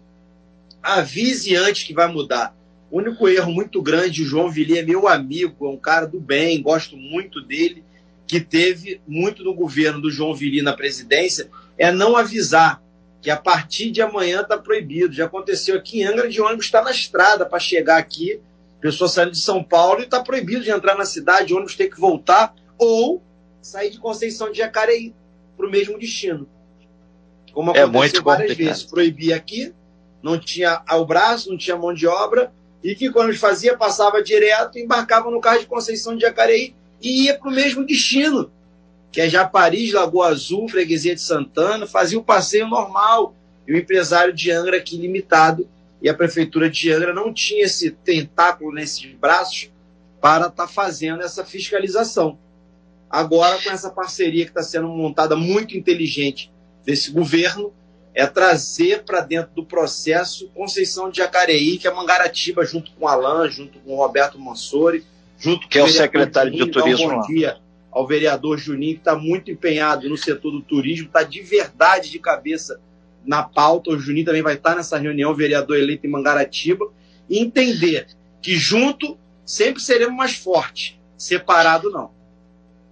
Avise 0.83 1.55
antes 1.55 1.81
que 1.81 1.95
vai 1.95 2.07
mudar. 2.07 2.55
O 2.91 2.99
único 2.99 3.27
erro 3.27 3.51
muito 3.51 3.81
grande, 3.81 4.21
o 4.21 4.27
João 4.27 4.51
Villi 4.51 4.77
é 4.77 4.83
meu 4.83 5.07
amigo, 5.07 5.65
é 5.65 5.69
um 5.69 5.77
cara 5.77 6.05
do 6.05 6.19
bem, 6.19 6.61
gosto 6.61 6.95
muito 6.95 7.41
dele, 7.41 7.83
que 8.27 8.39
teve 8.39 9.01
muito 9.07 9.43
no 9.43 9.55
governo 9.55 9.99
do 9.99 10.11
João 10.11 10.35
Villi 10.35 10.61
na 10.61 10.73
presidência, 10.73 11.49
é 11.75 11.91
não 11.91 12.15
avisar 12.15 12.82
que 13.23 13.31
a 13.31 13.37
partir 13.37 13.89
de 13.89 14.01
amanhã 14.01 14.41
está 14.41 14.57
proibido. 14.57 15.13
Já 15.13 15.25
aconteceu 15.25 15.77
aqui 15.77 16.01
em 16.01 16.03
Angra 16.03 16.27
de 16.27 16.41
ônibus 16.41 16.65
está 16.65 16.81
na 16.83 16.91
estrada 16.91 17.45
para 17.45 17.57
chegar 17.57 17.97
aqui, 17.97 18.41
pessoa 18.81 19.07
saindo 19.07 19.31
de 19.31 19.39
São 19.39 19.63
Paulo 19.63 20.01
e 20.01 20.03
está 20.03 20.21
proibido 20.21 20.61
de 20.61 20.69
entrar 20.69 20.95
na 20.95 21.05
cidade, 21.05 21.53
o 21.53 21.55
ônibus 21.55 21.77
tem 21.77 21.89
que 21.89 21.97
voltar 21.97 22.53
ou 22.77 23.23
sair 23.61 23.91
de 23.91 23.97
Conceição 23.97 24.51
de 24.51 24.57
Jacareí 24.57 25.15
para 25.55 25.65
o 25.65 25.71
mesmo 25.71 25.97
destino. 25.97 26.49
Como 27.53 27.71
é 27.71 27.83
aconteceu 27.83 28.19
é 28.19 28.23
várias 28.23 28.49
complicado. 28.49 28.75
vezes. 28.75 28.83
Proibia 28.83 29.37
aqui, 29.37 29.73
não 30.21 30.37
tinha 30.37 30.83
o 30.91 31.05
braço, 31.05 31.49
não 31.49 31.57
tinha 31.57 31.77
mão 31.77 31.93
de 31.93 32.05
obra, 32.05 32.51
e 32.83 32.93
que 32.93 33.09
quando 33.09 33.33
fazia, 33.37 33.77
passava 33.77 34.21
direto, 34.21 34.77
embarcava 34.77 35.31
no 35.31 35.39
carro 35.39 35.59
de 35.59 35.65
Conceição 35.65 36.13
de 36.13 36.23
Jacareí 36.23 36.75
e 37.01 37.23
ia 37.23 37.39
para 37.39 37.47
o 37.47 37.53
mesmo 37.53 37.85
destino. 37.85 38.51
Que 39.13 39.21
é 39.21 39.29
Japaris, 39.29 39.93
Lagoa 39.93 40.29
Azul, 40.29 40.67
Freguesia 40.67 41.13
de 41.13 41.21
Santana, 41.21 41.85
fazia 41.85 42.17
o 42.17 42.23
passeio 42.23 42.67
normal. 42.67 43.35
E 43.67 43.71
o 43.71 43.77
empresário 43.77 44.33
de 44.33 44.51
Angra 44.51 44.77
aqui 44.77 44.97
limitado 44.97 45.69
e 46.01 46.09
a 46.09 46.15
prefeitura 46.15 46.67
de 46.67 46.91
Angra 46.91 47.13
não 47.13 47.31
tinha 47.31 47.63
esse 47.63 47.91
tentáculo 47.91 48.73
nesses 48.73 49.13
braços 49.13 49.69
para 50.19 50.47
estar 50.47 50.65
tá 50.65 50.67
fazendo 50.67 51.21
essa 51.21 51.45
fiscalização. 51.45 52.39
Agora, 53.07 53.61
com 53.61 53.69
essa 53.69 53.91
parceria 53.91 54.45
que 54.45 54.49
está 54.49 54.63
sendo 54.63 54.87
montada 54.87 55.35
muito 55.35 55.77
inteligente 55.77 56.51
desse 56.83 57.11
governo, 57.11 57.71
é 58.15 58.25
trazer 58.25 59.03
para 59.03 59.21
dentro 59.21 59.53
do 59.53 59.63
processo 59.63 60.49
Conceição 60.55 61.11
de 61.11 61.17
Jacareí, 61.17 61.77
que 61.77 61.87
é 61.87 61.93
Mangaratiba, 61.93 62.65
junto 62.65 62.91
com 62.93 63.05
o 63.05 63.07
Alain, 63.07 63.49
junto 63.51 63.77
com 63.79 63.93
o 63.93 63.97
Roberto 63.97 64.39
Mansori, 64.39 65.05
junto 65.37 65.67
que 65.67 65.77
é 65.77 65.83
o 65.83 65.87
secretário 65.87 66.51
de 66.51 66.65
Turismo. 66.65 67.11
Um 67.11 67.21
bom 67.21 67.27
dia 67.27 67.62
ao 67.93 68.07
vereador 68.07 68.57
Juninho, 68.57 68.95
que 68.95 69.01
está 69.01 69.15
muito 69.15 69.51
empenhado 69.51 70.09
no 70.09 70.17
setor 70.17 70.51
do 70.51 70.61
turismo, 70.61 71.07
está 71.07 71.23
de 71.23 71.41
verdade 71.41 72.09
de 72.09 72.19
cabeça 72.19 72.81
na 73.23 73.43
pauta. 73.43 73.91
O 73.91 73.99
Juninho 73.99 74.25
também 74.25 74.41
vai 74.41 74.55
estar 74.55 74.75
nessa 74.75 74.97
reunião, 74.97 75.35
vereador 75.35 75.77
eleito 75.77 76.07
em 76.07 76.09
Mangaratiba, 76.09 76.91
e 77.29 77.39
entender 77.39 78.07
que 78.41 78.55
junto 78.55 79.17
sempre 79.45 79.81
seremos 79.81 80.15
mais 80.15 80.35
fortes, 80.35 80.99
separado 81.17 81.91
não. 81.91 82.11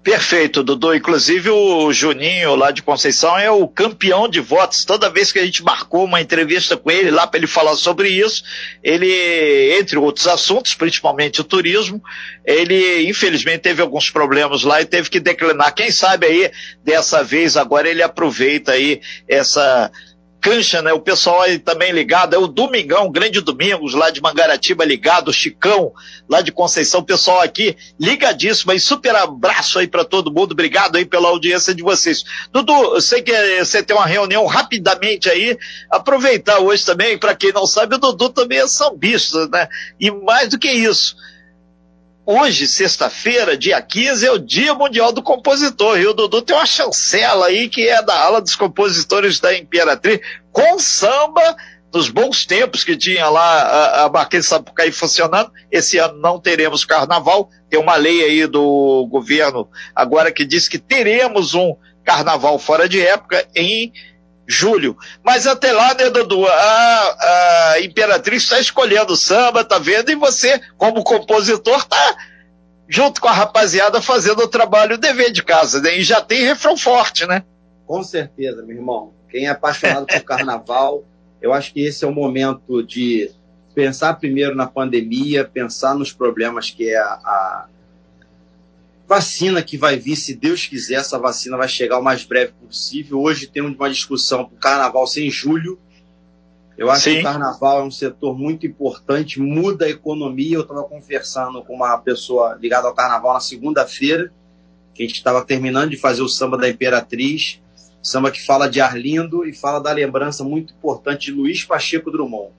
Perfeito, 0.04 0.64
Dudu. 0.64 0.96
Inclusive 0.96 1.52
o 1.52 1.94
Juninho 1.94 2.56
lá 2.56 2.72
de 2.72 2.82
Conceição 2.82 3.38
é 3.38 3.52
o 3.52 3.68
campeão 3.68 4.28
de 4.28 4.40
votos. 4.40 4.84
Toda 4.84 5.12
vez 5.12 5.32
que 5.32 5.38
a 5.38 5.46
gente 5.46 5.64
marcou 5.64 6.06
uma 6.06 6.20
entrevista 6.20 6.76
com 6.76 6.90
ele 6.90 7.12
lá 7.12 7.28
para 7.28 7.38
ele 7.38 7.46
falar 7.46 7.76
sobre 7.76 8.10
isso, 8.10 8.44
ele, 8.84 9.78
entre 9.80 9.98
outros 10.00 10.28
assuntos, 10.28 10.74
principalmente 10.74 11.40
o 11.40 11.44
turismo, 11.44 12.02
ele 12.44 13.08
infelizmente 13.08 13.60
teve 13.60 13.80
alguns 13.80 14.10
problemas 14.10 14.64
lá 14.64 14.82
e 14.82 14.86
teve 14.86 15.08
que 15.08 15.20
declinar. 15.20 15.76
Quem 15.76 15.92
sabe 15.92 16.26
aí 16.26 16.52
dessa 16.84 17.24
vez 17.24 17.56
agora 17.56 17.88
ele 17.88 18.02
aproveita 18.02 18.72
aí 18.72 19.02
essa 19.28 19.92
cancha, 20.42 20.82
né? 20.82 20.92
O 20.92 21.00
pessoal 21.00 21.42
aí 21.42 21.60
também 21.60 21.92
ligado, 21.92 22.34
é 22.34 22.38
o 22.40 22.48
Domingão, 22.48 23.12
Grande 23.12 23.40
Domingos, 23.40 23.94
lá 23.94 24.10
de 24.10 24.20
Mangaratiba 24.20 24.84
ligado, 24.84 25.28
o 25.28 25.34
Chicão, 25.34 25.94
lá 26.28 26.42
de 26.42 26.52
Conceição, 26.52 27.04
pessoal 27.04 27.42
aqui 27.42 27.78
ligadíssimo 28.00 28.72
aí, 28.72 28.80
super 28.80 29.16
abraço 29.16 29.78
aí 29.78 29.88
para 29.88 30.04
todo 30.04 30.34
mundo, 30.34 30.54
obrigado 30.54 30.96
aí 30.96 31.06
pela 31.06 31.30
audiência 31.30 31.76
de 31.76 31.84
vocês. 31.84 32.24
Dudu, 32.52 32.96
eu 32.96 33.02
sei 33.02 33.22
que 33.22 33.32
você 33.60 33.84
tem 33.84 33.96
uma 33.96 34.06
reunião 34.06 34.46
rapidamente 34.48 35.30
aí, 35.30 35.58
aproveitar 35.90 36.60
hoje 36.60 36.84
também, 36.84 37.18
para 37.18 37.36
quem 37.36 37.54
não 37.54 37.68
sabe, 37.68 37.96
o 37.96 38.00
Dudu 38.00 38.30
também 38.30 38.58
é 38.58 38.68
sambista, 38.68 39.48
né? 39.48 39.68
E 40.00 40.10
mais 40.10 40.50
do 40.50 40.58
que 40.58 40.72
isso, 40.72 41.16
Hoje, 42.24 42.68
sexta-feira, 42.68 43.58
dia 43.58 43.82
15, 43.82 44.28
é 44.28 44.32
o 44.32 44.38
Dia 44.38 44.76
Mundial 44.76 45.12
do 45.12 45.24
Compositor. 45.24 45.98
E 46.00 46.06
o 46.06 46.14
Dudu 46.14 46.42
tem 46.44 46.56
uma 46.56 46.68
chancela 46.68 47.48
aí 47.48 47.68
que 47.68 47.88
é 47.88 48.02
da 48.04 48.16
ala 48.16 48.40
dos 48.40 48.56
compositores 48.56 49.40
da 49.40 49.58
Imperatriz, 49.58 50.20
com 50.52 50.78
samba 50.78 51.56
nos 51.92 52.10
bons 52.10 52.46
tempos 52.46 52.84
que 52.84 52.96
tinha 52.96 53.28
lá 53.28 53.62
a, 53.62 54.04
a 54.04 54.10
Marquês 54.10 54.46
Sapucaí 54.46 54.92
funcionando. 54.92 55.52
Esse 55.72 55.98
ano 55.98 56.20
não 56.20 56.40
teremos 56.40 56.86
carnaval. 56.86 57.50
Tem 57.68 57.80
uma 57.80 57.96
lei 57.96 58.24
aí 58.24 58.46
do 58.46 59.08
governo 59.10 59.68
agora 59.96 60.32
que 60.32 60.46
diz 60.46 60.70
que 60.70 60.78
teremos 60.78 61.56
um 61.56 61.76
carnaval 62.04 62.60
fora 62.60 62.88
de 62.88 63.02
época 63.02 63.48
em 63.56 63.92
julho. 64.48 64.98
Mas 65.24 65.48
até 65.48 65.72
lá, 65.72 65.94
né, 65.94 66.10
Dudu, 66.10 66.46
a, 66.46 67.72
a 67.74 67.82
Imperatriz 67.82 68.44
está 68.44 68.60
escolhendo 68.60 69.16
samba, 69.16 69.64
tá 69.64 69.80
vendo? 69.80 70.12
E 70.12 70.16
você, 70.16 70.60
como 70.78 71.04
compositor, 71.04 71.78
está 71.78 72.18
junto 72.88 73.22
com 73.22 73.28
a 73.28 73.32
rapaziada 73.32 74.02
fazendo 74.02 74.44
o 74.44 74.48
trabalho, 74.48 74.96
o 74.96 75.00
dever 75.00 75.32
de 75.32 75.44
casa, 75.44 75.80
né? 75.82 75.98
E 75.98 76.04
já 76.04 76.22
tem 76.22 76.44
refrão 76.44 76.76
forte, 76.76 77.26
né? 77.26 77.44
Com 77.86 78.04
certeza, 78.04 78.62
meu 78.64 78.76
irmão. 78.76 79.14
Quem 79.30 79.46
é 79.46 79.50
apaixonado 79.50 80.06
por 80.06 80.22
carnaval, 80.24 81.04
eu 81.42 81.54
acho 81.54 81.74
que 81.74 81.86
esse 81.86 82.04
é 82.04 82.08
o 82.08 82.14
momento 82.14 82.84
de 82.84 83.32
pensar 83.74 84.16
primeiro 84.16 84.56
na 84.56 84.68
pandemia, 84.68 85.46
pensar 85.46 85.96
nos 85.96 86.12
problemas 86.12 86.70
que 86.70 86.90
é 86.90 86.98
a, 86.98 87.14
a 87.14 87.66
Vacina 89.12 89.62
que 89.62 89.78
vai 89.78 89.98
vir, 89.98 90.16
se 90.16 90.34
Deus 90.34 90.66
quiser, 90.66 90.94
essa 90.94 91.20
vacina 91.20 91.58
vai 91.58 91.68
chegar 91.68 92.00
o 92.00 92.02
mais 92.02 92.24
breve 92.24 92.54
possível. 92.54 93.20
Hoje 93.20 93.46
tem 93.46 93.62
uma 93.62 93.90
discussão 93.90 94.46
para 94.46 94.56
o 94.56 94.58
carnaval 94.58 95.06
ser 95.06 95.26
em 95.26 95.30
julho. 95.30 95.78
Eu 96.78 96.90
acho 96.90 97.02
Sim. 97.02 97.16
que 97.16 97.20
o 97.20 97.24
carnaval 97.24 97.82
é 97.82 97.84
um 97.84 97.92
setor 97.92 98.40
muito 98.40 98.66
importante, 98.66 99.38
muda 99.38 99.84
a 99.84 99.90
economia. 99.90 100.56
Eu 100.56 100.62
estava 100.62 100.86
conversando 100.86 101.62
com 101.62 101.76
uma 101.76 101.98
pessoa 101.98 102.58
ligada 102.62 102.88
ao 102.88 102.96
carnaval 102.96 103.34
na 103.34 103.42
segunda-feira, 103.42 104.32
que 104.94 105.04
a 105.04 105.06
gente 105.06 105.18
estava 105.18 105.44
terminando 105.44 105.90
de 105.90 105.98
fazer 105.98 106.22
o 106.22 106.30
samba 106.30 106.58
da 106.58 106.70
Imperatriz, 106.70 107.62
samba 108.02 108.32
que 108.32 108.42
fala 108.42 108.70
de 108.70 108.80
Arlindo 108.80 109.46
e 109.46 109.52
fala 109.52 109.82
da 109.82 109.92
lembrança 109.92 110.42
muito 110.42 110.74
importante 110.74 111.26
de 111.26 111.34
Luiz 111.34 111.66
Pacheco 111.66 112.10
Drummond, 112.10 112.54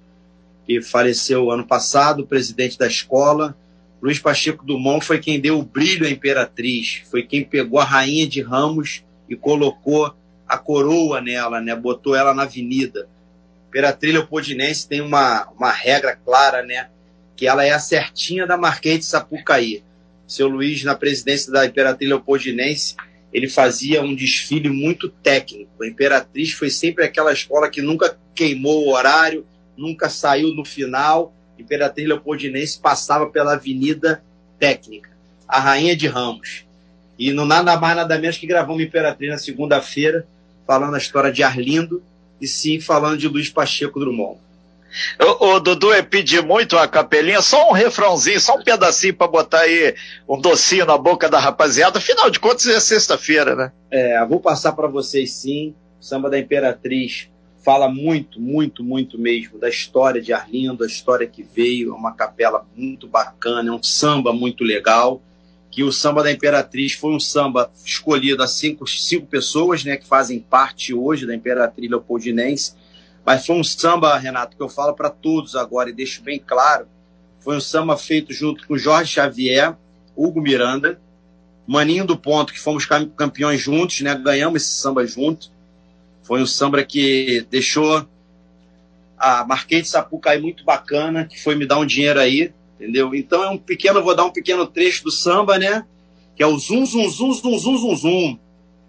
que 0.67 0.83
faleceu 0.83 1.51
ano 1.51 1.67
passado, 1.67 2.27
presidente 2.27 2.77
da 2.77 2.87
escola, 2.87 3.57
Luiz 4.03 4.19
Pacheco 4.19 4.67
Dumont 4.67 5.07
foi 5.07 5.21
quem 5.21 5.41
deu 5.41 5.61
o 5.61 5.63
brilho 5.63 6.05
à 6.05 6.11
imperatriz, 6.11 7.03
foi 7.09 7.23
quem 7.23 7.45
pegou 7.45 7.79
a 7.79 7.85
rainha 7.85 8.27
de 8.27 8.43
Ramos 8.43 9.05
e 9.29 9.37
colocou 9.37 10.13
a 10.49 10.59
coroa 10.59 11.21
nela, 11.21 11.61
né? 11.61 11.73
Botou 11.77 12.17
ela 12.17 12.35
na 12.35 12.43
avenida. 12.43 13.09
Imperatriz 13.69 14.13
Leopoldinense 14.13 14.89
tem 14.89 15.01
uma, 15.01 15.49
uma 15.57 15.71
regra 15.71 16.17
clara, 16.17 16.65
né? 16.65 16.91
Que 17.37 17.47
ela 17.47 17.65
é 17.65 17.71
a 17.71 17.79
certinha 17.79 18.45
da 18.45 18.57
Marquês 18.57 18.99
de 18.99 19.05
Sapucaí. 19.05 19.85
Seu 20.27 20.49
Luiz, 20.49 20.83
na 20.83 20.97
presidência 20.97 21.53
da 21.53 21.65
Imperatriz 21.65 22.11
Leopoldinense, 22.11 22.97
ele 23.33 23.49
fazia 23.49 24.03
um 24.03 24.17
desfile 24.17 24.69
muito 24.69 25.09
técnico. 25.09 25.81
A 25.81 25.87
Imperatriz 25.87 26.53
foi 26.53 26.71
sempre 26.71 27.05
aquela 27.05 27.33
escola 27.33 27.71
que 27.71 27.81
nunca 27.81 28.19
queimou 28.35 28.85
o 28.85 28.93
horário, 28.93 29.47
nunca 29.77 30.09
saiu 30.09 30.49
no 30.49 30.65
final 30.65 31.33
Imperatriz 31.63 32.07
Leopoldinense 32.07 32.79
passava 32.79 33.27
pela 33.27 33.55
Avenida 33.55 34.23
Técnica, 34.59 35.11
a 35.49 35.59
Rainha 35.59 35.97
de 35.97 36.07
Ramos. 36.07 36.65
E 37.19 37.33
no 37.33 37.45
nada 37.45 37.77
mais, 37.77 37.97
nada 37.97 38.19
menos 38.19 38.39
que 38.39 38.47
gravamos 38.47 38.83
Imperatriz 38.83 39.31
na 39.31 39.39
segunda-feira, 39.39 40.27
falando 40.67 40.95
a 40.95 40.99
história 40.99 41.33
de 41.33 41.43
Arlindo 41.43 42.03
e 42.41 42.47
sim 42.47 42.81
falando 42.81 43.19
de 43.19 43.29
Luiz 43.29 43.49
Pacheco 43.49 44.01
Drummond. 44.01 44.39
O, 45.19 45.47
o 45.47 45.61
Dudu 45.61 45.93
é 45.93 46.03
pedir 46.03 46.43
muito 46.43 46.77
a 46.77 46.87
capelinha, 46.87 47.41
só 47.41 47.71
um 47.71 47.73
refrãozinho, 47.73 48.41
só 48.41 48.57
um 48.57 48.63
pedacinho 48.63 49.15
para 49.15 49.27
botar 49.27 49.61
aí 49.61 49.95
um 50.29 50.39
docinho 50.39 50.85
na 50.85 50.99
boca 50.99 51.29
da 51.29 51.39
rapaziada. 51.39 51.99
Afinal 51.99 52.29
de 52.29 52.39
contas, 52.39 52.67
é 52.67 52.79
sexta-feira, 52.79 53.57
né? 53.57 53.73
É, 53.91 54.25
vou 54.27 54.41
passar 54.41 54.73
para 54.73 54.89
vocês 54.89 55.33
sim. 55.33 55.75
Samba 56.01 56.29
da 56.29 56.39
Imperatriz 56.39 57.29
fala 57.63 57.89
muito, 57.89 58.41
muito, 58.41 58.83
muito 58.83 59.19
mesmo 59.19 59.59
da 59.59 59.69
história 59.69 60.21
de 60.21 60.33
Arlindo, 60.33 60.83
a 60.83 60.87
história 60.87 61.27
que 61.27 61.43
veio, 61.43 61.93
é 61.93 61.95
uma 61.95 62.13
capela 62.13 62.67
muito 62.77 63.07
bacana, 63.07 63.71
é 63.71 63.73
um 63.73 63.83
samba 63.83 64.33
muito 64.33 64.65
legal, 64.65 65.23
que 65.71 65.85
o 65.85 65.93
samba 65.93 66.23
da 66.23 66.33
Imperatriz 66.33 66.93
foi 66.93 67.13
um 67.15 67.21
samba 67.21 67.71
escolhido 67.85 68.43
a 68.43 68.49
cinco, 68.49 68.87
cinco 68.87 69.27
pessoas, 69.27 69.85
né, 69.85 69.97
que 69.97 70.07
fazem 70.07 70.41
parte 70.41 70.93
hoje 70.93 71.25
da 71.25 71.35
Imperatriz 71.35 71.89
Leopoldinense, 71.89 72.75
mas 73.25 73.47
foi 73.47 73.57
um 73.57 73.65
samba, 73.65 74.19
Renato, 74.19 74.57
que 74.57 74.63
eu 74.63 74.69
falo 74.69 74.93
para 74.93 75.09
todos 75.09 75.55
agora 75.55 75.89
e 75.89 75.93
deixo 75.93 76.21
bem 76.23 76.43
claro, 76.45 76.87
foi 77.39 77.57
um 77.57 77.61
samba 77.61 77.97
feito 77.97 78.33
junto 78.33 78.67
com 78.67 78.77
Jorge 78.77 79.13
Xavier, 79.13 79.77
Hugo 80.17 80.41
Miranda, 80.41 81.01
Maninho 81.65 82.05
do 82.05 82.17
Ponto, 82.17 82.53
que 82.53 82.59
fomos 82.59 82.85
campeões 82.85 83.61
juntos, 83.61 84.01
né, 84.01 84.17
ganhamos 84.17 84.63
esse 84.63 84.73
samba 84.73 85.07
junto, 85.07 85.52
foi 86.23 86.41
um 86.41 86.47
samba 86.47 86.83
que 86.85 87.47
deixou 87.51 88.07
a 89.19 89.45
Marquês 89.47 89.83
de 89.83 89.89
Sapucaí 89.89 90.41
muito 90.41 90.65
bacana, 90.65 91.25
que 91.25 91.41
foi 91.41 91.55
me 91.55 91.67
dar 91.67 91.79
um 91.79 91.87
dinheiro 91.87 92.19
aí, 92.19 92.53
entendeu? 92.75 93.15
Então 93.15 93.43
é 93.45 93.51
um 93.51 93.59
pequeno, 93.59 94.03
vou 94.03 94.15
dar 94.15 94.25
um 94.25 94.33
pequeno 94.33 94.67
trecho 94.67 95.05
do 95.05 95.11
samba, 95.11 95.59
né? 95.59 95.85
Que 96.35 96.43
é 96.43 96.47
o 96.47 96.59
zum, 96.59 96.85
zum, 96.85 97.09
zum, 97.09 97.33
zum, 97.33 97.59
zum, 97.59 97.79
zum, 97.79 97.97
zum. 97.97 98.39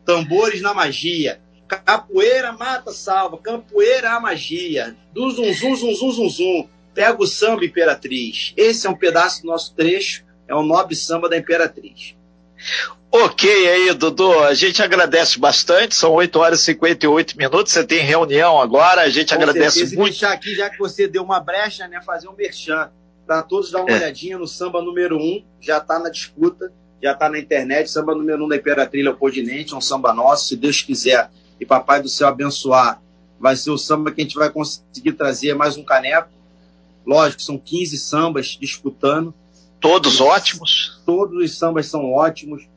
Tambores 0.06 0.62
na 0.62 0.74
magia. 0.74 1.40
Capoeira 1.68 2.52
mata, 2.52 2.92
salva. 2.92 3.38
Campoeira 3.38 4.12
a 4.12 4.20
magia. 4.20 4.96
Do 5.14 5.32
zum, 5.32 5.54
zum, 5.54 5.76
zum, 5.76 5.96
zum, 5.96 6.12
zum, 6.12 6.30
zum. 6.30 6.70
Pega 6.94 7.22
o 7.22 7.28
samba, 7.28 7.66
Imperatriz. 7.66 8.54
Esse 8.56 8.88
é 8.88 8.90
um 8.90 8.96
pedaço 8.96 9.42
do 9.42 9.48
nosso 9.48 9.74
trecho. 9.76 10.24
É 10.48 10.56
o 10.56 10.64
nobre 10.64 10.96
samba 10.96 11.30
da 11.30 11.38
Imperatriz. 11.38 12.16
Ok 13.16 13.48
aí, 13.48 13.94
Dudu. 13.94 14.40
A 14.40 14.56
gente 14.56 14.82
agradece 14.82 15.38
bastante. 15.40 15.94
São 15.94 16.14
8 16.14 16.40
horas 16.40 16.62
e 16.62 16.66
58 16.66 17.38
minutos. 17.38 17.72
Você 17.72 17.84
tem 17.84 18.00
reunião 18.00 18.60
agora. 18.60 19.02
A 19.02 19.10
gente 19.10 19.30
Com 19.30 19.36
agradece 19.36 19.80
certeza. 19.80 19.96
muito. 19.96 20.14
deixar 20.14 20.32
aqui, 20.32 20.56
já 20.56 20.68
que 20.68 20.80
você 20.80 21.08
deu 21.08 21.24
uma 21.24 21.40
brecha, 21.40 21.88
né? 21.88 22.02
Fazer 22.02 22.28
um 22.28 22.34
merchan. 22.34 22.90
Para 23.28 23.44
todos 23.44 23.70
dar 23.70 23.82
uma 23.82 23.92
é. 23.92 23.98
olhadinha 23.98 24.38
no 24.38 24.48
samba 24.48 24.82
número 24.82 25.18
1. 25.18 25.20
Um, 25.20 25.46
já 25.62 25.78
está 25.78 26.00
na 26.00 26.10
disputa, 26.10 26.74
já 27.02 27.12
está 27.12 27.30
na 27.30 27.38
internet. 27.38 27.90
Samba 27.92 28.16
número 28.16 28.42
1 28.42 28.46
um 28.46 28.50
da 28.50 28.56
Imperatriz 28.56 29.04
Leopoldinense. 29.04 29.74
É 29.74 29.78
um 29.78 29.82
samba 29.82 30.12
nosso. 30.12 30.48
Se 30.48 30.56
Deus 30.56 30.82
quiser 30.82 31.30
e 31.60 31.66
Papai 31.68 32.02
do 32.02 32.10
Céu 32.10 32.28
abençoar, 32.28 33.00
vai 33.40 33.56
ser 33.56 33.70
o 33.70 33.78
samba 33.78 34.12
que 34.12 34.22
a 34.22 34.24
gente 34.24 34.36
vai 34.36 34.50
conseguir 34.50 35.14
trazer 35.14 35.54
mais 35.54 35.78
um 35.78 35.84
caneco. 35.84 36.30
Lógico, 37.06 37.44
são 37.44 37.60
15 37.60 37.98
sambas 38.00 38.58
disputando. 38.60 39.36
Todos 39.84 40.20
ótimos? 40.20 41.00
Todos 41.06 41.38
os 41.44 41.56
sambas 41.56 41.86
são 41.86 42.12
ótimos 42.12 42.68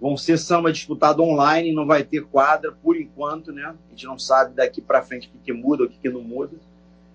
vão 0.00 0.16
ser 0.16 0.38
samba 0.38 0.72
disputado 0.72 1.22
online, 1.22 1.72
não 1.72 1.86
vai 1.86 2.02
ter 2.02 2.22
quadra 2.24 2.72
por 2.72 2.96
enquanto, 2.96 3.52
né? 3.52 3.64
A 3.64 3.90
gente 3.90 4.06
não 4.06 4.18
sabe 4.18 4.54
daqui 4.54 4.80
para 4.80 5.02
frente 5.02 5.28
o 5.28 5.30
que, 5.30 5.38
que 5.38 5.52
muda, 5.52 5.84
o 5.84 5.88
que, 5.88 5.98
que 5.98 6.08
não 6.08 6.20
muda. 6.20 6.56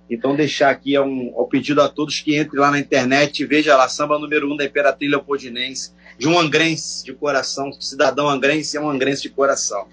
Então, 0.09 0.35
deixar 0.35 0.69
aqui 0.69 0.95
é 0.95 1.01
um, 1.01 1.33
ao 1.37 1.47
pedido 1.47 1.81
a 1.81 1.87
todos 1.87 2.19
que 2.19 2.37
entrem 2.37 2.59
lá 2.59 2.71
na 2.71 2.79
internet 2.79 3.41
e 3.41 3.45
veja 3.45 3.77
lá, 3.77 3.87
samba 3.87 4.19
número 4.19 4.51
um 4.51 4.57
da 4.57 4.65
Imperatriz 4.65 5.09
Leopoldinense, 5.09 5.93
de 6.21 6.27
um 6.27 6.37
angrense 6.37 7.03
de 7.03 7.13
coração, 7.13 7.71
cidadão 7.79 8.29
angrense 8.29 8.77
é 8.77 8.79
um 8.79 8.87
angrense 8.87 9.23
de 9.23 9.29
coração. 9.29 9.87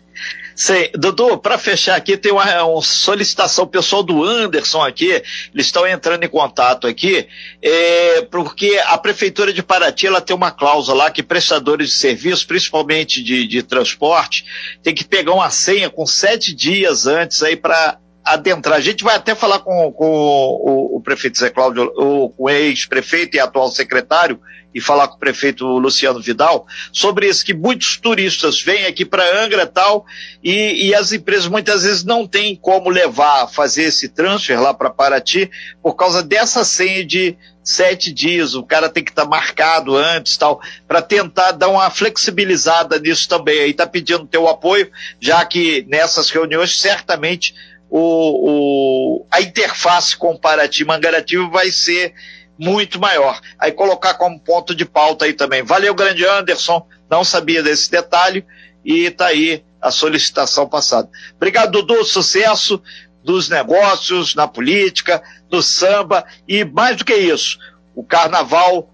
Sei, 0.55 0.91
Dudu, 0.93 1.39
para 1.39 1.57
fechar 1.57 1.97
aqui, 1.97 2.19
tem 2.19 2.31
uma, 2.31 2.65
uma, 2.65 2.83
solicitação 2.83 3.67
pessoal 3.67 4.03
do 4.03 4.23
Anderson 4.23 4.83
aqui, 4.83 5.23
eles 5.55 5.67
estão 5.67 5.87
entrando 5.87 6.25
em 6.25 6.29
contato 6.29 6.87
aqui, 6.87 7.27
é, 7.63 8.21
porque 8.31 8.79
a 8.85 8.99
Prefeitura 8.99 9.55
de 9.55 9.63
Paraty 9.63 10.07
ela 10.07 10.21
tem 10.21 10.37
uma 10.37 10.51
cláusula 10.51 11.05
lá 11.05 11.11
que 11.11 11.23
prestadores 11.23 11.89
de 11.89 11.95
serviço, 11.95 12.47
principalmente 12.47 13.23
de, 13.23 13.47
de 13.47 13.63
transporte, 13.63 14.45
tem 14.83 14.95
que 14.95 15.07
pegar 15.07 15.33
uma 15.33 15.49
senha 15.49 15.89
com 15.89 16.05
sete 16.05 16.55
dias 16.55 17.07
antes 17.07 17.43
aí 17.43 17.57
para 17.57 17.99
adentrar. 18.23 18.77
A 18.77 18.83
gente 18.83 19.03
vai 19.03 19.17
até 19.17 19.35
falar 19.35 19.61
com, 19.61 19.91
com 19.93 20.11
o, 20.11 20.97
o, 20.97 21.01
prefeito 21.01 21.39
Zé 21.39 21.49
Cláudio, 21.49 21.91
o, 21.97 22.35
o 22.37 22.51
ex-prefeito 22.51 23.37
e 23.37 23.41
atual 23.41 23.71
secretário, 23.71 24.39
e 24.75 24.81
falar 24.81 25.09
com 25.09 25.17
o 25.17 25.19
prefeito 25.19 25.67
Luciano 25.67 26.21
Vidal 26.21 26.67
sobre 26.93 27.29
isso, 27.29 27.45
que 27.45 27.55
muitos 27.55 27.97
turistas 27.97 28.61
vêm 28.61 28.87
aqui 28.87 29.05
para 29.05 29.43
Angra 29.45 29.67
tal, 29.67 30.05
e, 30.43 30.89
e 30.89 30.95
as 30.95 31.13
empresas 31.13 31.49
muitas 31.49 31.83
vezes 31.83 32.05
não 32.05 32.27
têm 32.27 32.55
como 32.55 32.91
levar, 32.91 33.49
fazer 33.49 33.85
esse 33.85 34.09
transfer 34.09 34.61
lá 34.61 34.75
para 34.75 34.91
Paraty, 34.91 35.51
por 35.83 35.95
causa 35.95 36.23
dessa 36.23 36.65
senha 36.65 37.05
de 37.05 37.37
sete 37.63 38.11
dias, 38.11 38.55
o 38.55 38.63
cara 38.63 38.89
tem 38.89 39.05
que 39.05 39.11
estar 39.11 39.25
tá 39.25 39.29
marcado 39.29 39.95
antes 39.95 40.37
tal, 40.37 40.61
para 40.87 41.03
tentar 41.03 41.53
dar 41.53 41.69
uma 41.69 41.91
flexibilizada 41.91 42.99
nisso 42.99 43.29
também. 43.29 43.61
Aí 43.61 43.71
está 43.71 43.87
pedindo 43.87 44.27
teu 44.27 44.49
apoio, 44.49 44.91
já 45.21 45.45
que 45.45 45.85
nessas 45.87 46.31
reuniões 46.31 46.81
certamente 46.81 47.55
o, 47.91 49.21
o, 49.21 49.27
a 49.31 49.41
interface 49.41 50.17
comparativa 50.17 50.93
Mangarativo 50.93 51.51
vai 51.51 51.71
ser 51.71 52.15
muito 52.59 53.01
maior. 53.01 53.41
Aí 53.59 53.73
colocar 53.73 54.15
como 54.15 54.41
ponto 54.41 54.75
de 54.75 54.85
pauta 54.85 55.25
aí 55.25 55.33
também. 55.33 55.63
Valeu, 55.63 55.95
grande 55.95 56.25
Anderson, 56.27 56.87
não 57.09 57.23
sabia 57.23 57.63
desse 57.63 57.91
detalhe 57.91 58.45
e 58.85 59.11
tá 59.11 59.27
aí 59.27 59.63
a 59.81 59.91
solicitação 59.91 60.69
passada. 60.69 61.09
Obrigado, 61.37 61.71
Dudu, 61.71 62.05
sucesso 62.05 62.83
dos 63.23 63.49
negócios, 63.49 64.35
na 64.35 64.49
política, 64.49 65.23
no 65.51 65.63
samba 65.63 66.25
e 66.47 66.65
mais 66.65 66.97
do 66.97 67.05
que 67.05 67.15
isso, 67.15 67.59
o 67.95 68.03
carnaval 68.03 68.93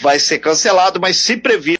vai 0.00 0.18
ser 0.18 0.38
cancelado, 0.38 1.00
mas 1.00 1.18
se 1.18 1.36
prevê 1.36 1.72